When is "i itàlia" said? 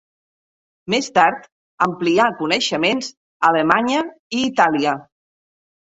4.41-5.01